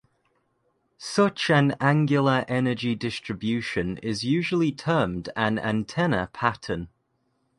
[0.97, 6.87] Such an angular energy distribution is usually termed an antenna pattern.